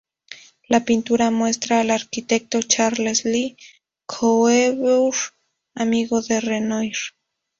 La 0.67 0.83
pintura 0.83 1.29
muestra 1.29 1.79
al 1.79 1.91
arquitecto 1.91 2.63
Charles 2.63 3.23
Le 3.23 3.55
Coeur, 4.07 5.13
amigo 5.75 6.23
de 6.23 6.39
Renoir. 6.41 6.95